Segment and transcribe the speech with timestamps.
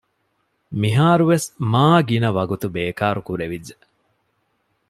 [0.81, 3.75] މިހާރުވެސް މާގިނަ ވަގުތު ބޭކާރު ކުރެވިއްޖެ